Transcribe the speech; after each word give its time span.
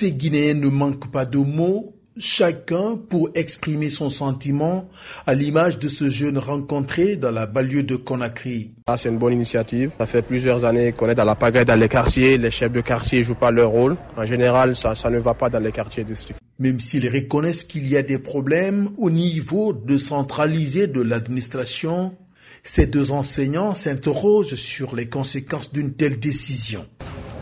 Ces 0.00 0.12
Guinéens 0.12 0.54
ne 0.54 0.68
manquent 0.68 1.10
pas 1.12 1.26
de 1.26 1.36
mots, 1.36 1.94
chacun 2.16 2.96
pour 2.96 3.28
exprimer 3.34 3.90
son 3.90 4.08
sentiment 4.08 4.88
à 5.26 5.34
l'image 5.34 5.78
de 5.78 5.88
ce 5.88 6.08
jeune 6.08 6.38
rencontré 6.38 7.16
dans 7.16 7.30
la 7.30 7.44
banlieue 7.44 7.82
de 7.82 7.96
Conakry. 7.96 8.70
Ah, 8.86 8.96
c'est 8.96 9.10
une 9.10 9.18
bonne 9.18 9.34
initiative. 9.34 9.92
Ça 9.98 10.06
fait 10.06 10.22
plusieurs 10.22 10.64
années 10.64 10.92
qu'on 10.92 11.10
est 11.10 11.14
dans 11.14 11.26
la 11.26 11.34
pagaille 11.34 11.66
dans 11.66 11.78
les 11.78 11.90
quartiers. 11.90 12.38
Les 12.38 12.50
chefs 12.50 12.72
de 12.72 12.80
quartier 12.80 13.22
jouent 13.22 13.34
pas 13.34 13.50
leur 13.50 13.68
rôle. 13.68 13.98
En 14.16 14.24
général, 14.24 14.74
ça, 14.74 14.94
ça 14.94 15.10
ne 15.10 15.18
va 15.18 15.34
pas 15.34 15.50
dans 15.50 15.60
les 15.60 15.70
quartiers 15.70 16.02
districts. 16.02 16.40
Même 16.58 16.80
s'ils 16.80 17.06
reconnaissent 17.06 17.64
qu'il 17.64 17.86
y 17.86 17.98
a 17.98 18.02
des 18.02 18.18
problèmes 18.18 18.88
au 18.96 19.10
niveau 19.10 19.74
de 19.74 19.98
centralisé 19.98 20.86
de 20.86 21.02
l'administration, 21.02 22.16
ces 22.62 22.86
deux 22.86 23.10
enseignants 23.10 23.74
s'interrogent 23.74 24.54
sur 24.54 24.96
les 24.96 25.10
conséquences 25.10 25.70
d'une 25.74 25.92
telle 25.92 26.18
décision. 26.18 26.86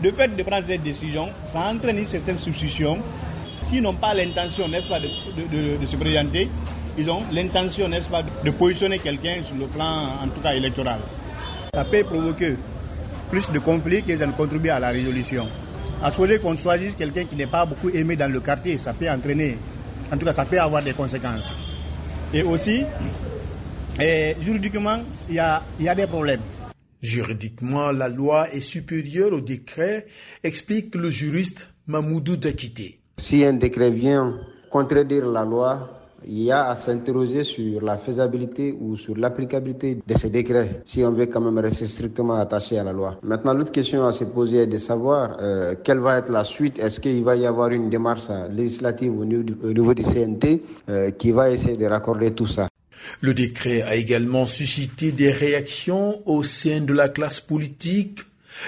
Le 0.01 0.11
fait 0.13 0.33
de 0.33 0.43
prendre 0.43 0.63
cette 0.65 0.81
décision, 0.83 1.27
ça 1.45 1.59
entraîne 1.59 1.97
une 1.97 2.05
certaine 2.05 2.39
substitution. 2.39 2.97
S'ils 3.63 3.81
n'ont 3.81 3.95
pas 3.95 4.13
l'intention, 4.13 4.67
n'est-ce 4.69 4.87
pas, 4.87 4.99
de, 4.99 5.85
se 5.85 5.95
présenter, 5.97 6.49
ils 6.97 7.09
ont 7.09 7.21
l'intention, 7.33 7.89
n'est-ce 7.89 8.07
pas, 8.07 8.21
de 8.23 8.51
positionner 8.51 8.99
quelqu'un 8.99 9.43
sur 9.43 9.55
le 9.55 9.65
plan, 9.65 10.07
en 10.23 10.27
tout 10.33 10.39
cas, 10.41 10.53
électoral. 10.53 10.99
Ça 11.73 11.83
peut 11.83 12.03
provoquer 12.05 12.55
plus 13.29 13.51
de 13.51 13.59
conflits 13.59 14.01
que 14.03 14.15
ça 14.15 14.25
ne 14.25 14.31
contribue 14.31 14.69
à 14.69 14.79
la 14.79 14.89
résolution. 14.89 15.45
À 16.01 16.11
souhaiter 16.13 16.39
qu'on 16.39 16.55
choisisse 16.55 16.95
quelqu'un 16.95 17.25
qui 17.25 17.35
n'est 17.35 17.45
pas 17.45 17.65
beaucoup 17.65 17.89
aimé 17.89 18.15
dans 18.15 18.31
le 18.31 18.39
quartier, 18.39 18.77
ça 18.77 18.93
peut 18.93 19.09
entraîner, 19.09 19.57
en 20.13 20.17
tout 20.17 20.25
cas, 20.25 20.31
ça 20.33 20.45
peut 20.45 20.61
avoir 20.61 20.81
des 20.81 20.93
conséquences. 20.93 21.57
Et 22.33 22.41
aussi, 22.41 22.83
et 23.99 24.37
juridiquement, 24.41 24.99
il 25.27 25.35
y 25.35 25.39
a 25.89 25.95
des 25.95 26.07
problèmes. 26.07 26.39
Juridiquement, 27.01 27.91
la 27.91 28.09
loi 28.09 28.49
est 28.53 28.59
supérieure 28.61 29.33
au 29.33 29.41
décret, 29.41 30.05
explique 30.43 30.95
le 30.95 31.09
juriste 31.09 31.69
Mamoudou 31.87 32.35
Dakité. 32.35 32.99
Si 33.17 33.43
un 33.45 33.53
décret 33.53 33.91
vient 33.91 34.37
contredire 34.69 35.25
la 35.25 35.45
loi, 35.45 35.99
il 36.25 36.43
y 36.43 36.51
a 36.51 36.69
à 36.69 36.75
s'interroger 36.75 37.43
sur 37.43 37.81
la 37.81 37.97
faisabilité 37.97 38.75
ou 38.79 38.97
sur 38.97 39.15
l'applicabilité 39.17 39.99
de 40.05 40.17
ces 40.17 40.29
décrets, 40.29 40.81
si 40.85 41.03
on 41.03 41.11
veut 41.11 41.27
quand 41.27 41.41
même 41.41 41.57
rester 41.59 41.85
strictement 41.85 42.35
attaché 42.35 42.77
à 42.77 42.83
la 42.83 42.91
loi. 42.93 43.17
Maintenant, 43.23 43.53
l'autre 43.53 43.71
question 43.71 44.05
à 44.05 44.11
se 44.11 44.25
poser 44.25 44.59
est 44.59 44.67
de 44.67 44.77
savoir 44.77 45.37
euh, 45.41 45.75
quelle 45.83 45.99
va 45.99 46.17
être 46.17 46.31
la 46.31 46.43
suite. 46.43 46.79
Est-ce 46.79 46.99
qu'il 46.99 47.23
va 47.23 47.35
y 47.35 47.45
avoir 47.45 47.69
une 47.69 47.89
démarche 47.89 48.27
législative 48.51 49.17
au 49.17 49.25
niveau 49.25 49.93
du, 49.93 50.03
CNT 50.03 50.63
euh, 50.89 51.11
qui 51.11 51.31
va 51.31 51.49
essayer 51.51 51.77
de 51.77 51.85
raccorder 51.85 52.31
tout 52.31 52.47
ça? 52.47 52.68
Le 53.21 53.33
décret 53.33 53.81
a 53.81 53.95
également 53.95 54.47
suscité 54.47 55.11
des 55.11 55.31
réactions 55.31 56.21
au 56.27 56.43
sein 56.43 56.81
de 56.81 56.93
la 56.93 57.09
classe 57.09 57.39
politique. 57.39 58.19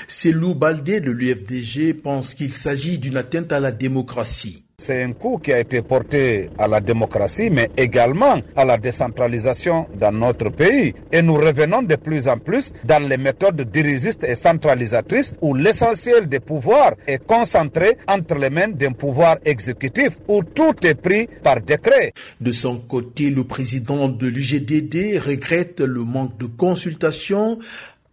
Célou 0.07 0.55
Baldé 0.55 0.99
de 1.01 1.11
l'UFDG 1.11 1.93
pense 1.93 2.33
qu'il 2.33 2.53
s'agit 2.53 2.99
d'une 2.99 3.17
atteinte 3.17 3.51
à 3.51 3.59
la 3.59 3.71
démocratie. 3.71 4.63
C'est 4.83 5.03
un 5.03 5.13
coup 5.13 5.37
qui 5.37 5.53
a 5.53 5.59
été 5.59 5.83
porté 5.83 6.49
à 6.57 6.67
la 6.67 6.79
démocratie, 6.79 7.51
mais 7.51 7.69
également 7.77 8.41
à 8.55 8.65
la 8.65 8.79
décentralisation 8.79 9.85
dans 9.93 10.11
notre 10.11 10.49
pays. 10.49 10.95
Et 11.11 11.21
nous 11.21 11.35
revenons 11.35 11.83
de 11.83 11.95
plus 11.97 12.27
en 12.27 12.39
plus 12.39 12.73
dans 12.83 13.07
les 13.07 13.17
méthodes 13.17 13.61
dirigistes 13.61 14.23
et 14.23 14.33
centralisatrices 14.33 15.35
où 15.39 15.53
l'essentiel 15.53 16.27
des 16.27 16.39
pouvoirs 16.39 16.95
est 17.05 17.23
concentré 17.23 17.95
entre 18.07 18.33
les 18.39 18.49
mains 18.49 18.69
d'un 18.69 18.93
pouvoir 18.93 19.37
exécutif 19.45 20.17
où 20.27 20.41
tout 20.43 20.73
est 20.83 20.95
pris 20.95 21.27
par 21.43 21.61
décret. 21.61 22.11
De 22.39 22.51
son 22.51 22.79
côté, 22.79 23.29
le 23.29 23.43
président 23.43 24.07
de 24.07 24.25
l'UGDD 24.25 25.21
regrette 25.23 25.81
le 25.81 26.03
manque 26.03 26.39
de 26.39 26.47
consultation 26.47 27.59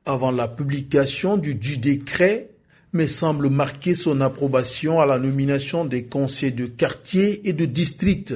avant 0.05 0.31
la 0.31 0.49
publication 0.49 1.39
du, 1.39 1.55
du 1.55 1.79
décret 1.79 2.51
mais 2.93 3.07
semble 3.07 3.51
marquer 3.51 3.95
son 3.95 4.21
approbation 4.21 5.01
à 5.01 5.07
la 5.07 5.19
nomination 5.19 5.85
des 5.85 6.05
conseils 6.05 6.53
de 6.53 6.67
quartier 6.67 7.49
et 7.49 7.53
de 7.53 7.65
district. 7.65 8.35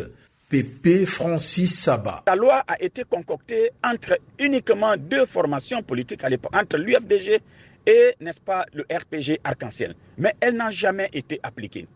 Pépé 0.48 1.06
Francis 1.06 1.78
Sabat. 1.80 2.24
La 2.26 2.36
loi 2.36 2.62
a 2.66 2.76
été 2.82 3.04
concoctée 3.04 3.70
entre 3.82 4.18
uniquement 4.38 4.96
deux 4.98 5.24
formations 5.24 5.82
politiques 5.82 6.24
à 6.24 6.28
l'époque, 6.28 6.54
entre 6.54 6.76
l'UFDG 6.76 7.40
et, 7.86 8.14
n'est-ce 8.20 8.40
pas, 8.40 8.66
le 8.74 8.82
RPG 8.82 9.40
Arc-en-Ciel. 9.42 9.94
Mais 10.18 10.34
elle 10.40 10.56
n'a 10.56 10.68
jamais 10.68 11.08
été 11.14 11.40
appliquée. 11.42 11.86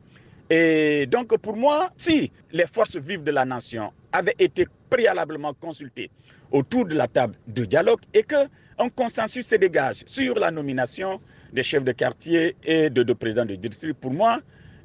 Et 0.48 1.06
donc, 1.06 1.36
pour 1.38 1.54
moi, 1.54 1.90
si 1.98 2.30
les 2.50 2.66
forces 2.66 2.96
vives 2.96 3.24
de 3.24 3.30
la 3.30 3.44
nation 3.44 3.92
avaient 4.10 4.36
été 4.38 4.66
préalablement 4.88 5.52
consultées 5.52 6.10
autour 6.50 6.86
de 6.86 6.94
la 6.94 7.08
table 7.08 7.34
de 7.46 7.66
dialogue 7.66 8.00
et 8.14 8.22
qu'un 8.22 8.88
consensus 8.94 9.46
se 9.46 9.56
dégage 9.56 10.04
sur 10.06 10.38
la 10.38 10.50
nomination 10.50 11.20
des 11.52 11.62
chefs 11.62 11.84
de 11.84 11.92
quartier 11.92 12.56
et 12.64 12.90
de, 12.90 13.02
de 13.02 13.12
présidents 13.12 13.44
de 13.44 13.54
district, 13.54 13.96
pour 14.00 14.12
moi, 14.12 14.40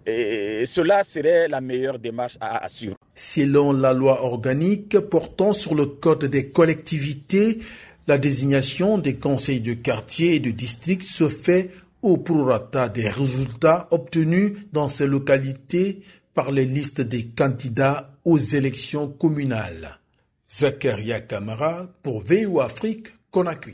et 0.06 0.64
cela 0.66 1.04
serait 1.04 1.48
la 1.48 1.62
meilleure 1.62 2.00
démarche 2.00 2.38
à 2.42 2.66
assurer. 2.66 2.96
Selon 3.14 3.72
la 3.72 3.94
loi 3.94 4.24
organique 4.24 5.00
portant 5.00 5.54
sur 5.54 5.76
le 5.76 5.86
code 5.86 6.26
des 6.26 6.50
collectivités, 6.50 7.60
la 8.08 8.18
désignation 8.18 8.98
des 8.98 9.16
conseils 9.16 9.62
de 9.62 9.74
quartier 9.74 10.36
et 10.36 10.40
de 10.40 10.52
district 10.52 11.04
se 11.04 11.30
fait 11.30 11.70
au 12.02 12.18
prorata 12.18 12.90
des 12.90 13.08
résultats 13.10 13.88
obtenus 13.92 14.54
dans 14.74 14.88
ces 14.88 15.06
localités 15.06 16.02
par 16.34 16.52
les 16.52 16.66
listes 16.66 17.02
des 17.02 17.28
candidats 17.28 18.12
aux 18.26 18.40
élections 18.40 19.08
communales. 19.08 20.00
Zakaria 20.50 21.22
Kamara 21.22 21.88
pour 22.02 22.24
VO 22.24 22.60
Afrique, 22.60 23.14
Conakry. 23.30 23.70